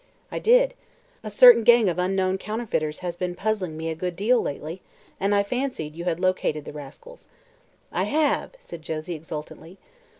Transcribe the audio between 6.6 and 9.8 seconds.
the rascals." "I have," said Josie exultantly.